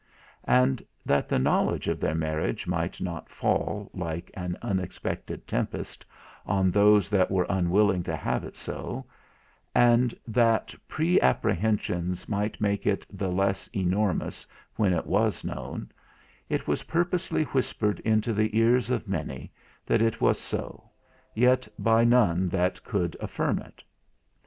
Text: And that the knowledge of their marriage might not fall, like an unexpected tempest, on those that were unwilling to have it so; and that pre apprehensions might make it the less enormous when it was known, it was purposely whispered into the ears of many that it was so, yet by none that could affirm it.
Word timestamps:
And 0.47 0.81
that 1.05 1.29
the 1.29 1.37
knowledge 1.37 1.87
of 1.87 1.99
their 1.99 2.15
marriage 2.15 2.65
might 2.65 2.99
not 3.01 3.29
fall, 3.29 3.91
like 3.93 4.31
an 4.33 4.57
unexpected 4.63 5.45
tempest, 5.47 6.07
on 6.43 6.71
those 6.71 7.07
that 7.11 7.29
were 7.29 7.45
unwilling 7.49 8.01
to 8.05 8.15
have 8.15 8.43
it 8.43 8.55
so; 8.55 9.05
and 9.75 10.15
that 10.27 10.73
pre 10.87 11.19
apprehensions 11.21 12.27
might 12.27 12.59
make 12.59 12.87
it 12.87 13.05
the 13.13 13.29
less 13.31 13.67
enormous 13.75 14.47
when 14.75 14.91
it 14.91 15.05
was 15.05 15.43
known, 15.43 15.91
it 16.49 16.65
was 16.67 16.81
purposely 16.89 17.43
whispered 17.43 17.99
into 17.99 18.33
the 18.33 18.57
ears 18.57 18.89
of 18.89 19.07
many 19.07 19.51
that 19.85 20.01
it 20.01 20.19
was 20.19 20.39
so, 20.39 20.89
yet 21.35 21.67
by 21.77 22.03
none 22.03 22.49
that 22.49 22.83
could 22.83 23.15
affirm 23.19 23.59
it. 23.59 23.83